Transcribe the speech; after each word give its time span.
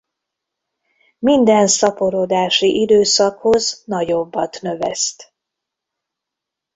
Minden 1.19 1.67
szaporodási 1.67 2.79
időszakhoz 2.81 3.83
nagyobbat 3.85 4.61
növeszt. 4.61 5.33